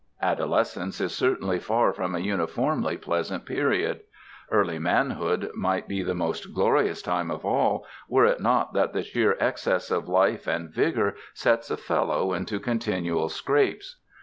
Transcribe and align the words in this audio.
Adolescence 0.23 0.99
is 0.99 1.13
certainly 1.15 1.59
far 1.59 1.93
from 1.93 2.15
a 2.15 2.19
uniformly 2.19 2.97
pleasant 2.97 3.45
period. 3.45 3.99
Early 4.49 4.79
manhood 4.79 5.51
might 5.53 5.87
be 5.87 6.01
the 6.01 6.15
most 6.15 6.55
glorious 6.55 7.03
time 7.03 7.29
of 7.29 7.45
all 7.45 7.85
were 8.09 8.25
it 8.25 8.41
not 8.41 8.73
that 8.73 8.93
the 8.93 9.03
sheer 9.03 9.37
excess 9.39 9.91
of 9.91 10.07
life 10.09 10.47
and 10.47 10.71
vigor 10.73 11.15
gets 11.43 11.69
a 11.69 11.77
fellow 11.77 12.33
into 12.33 12.59
continual 12.59 13.29
scrapes. 13.29 13.97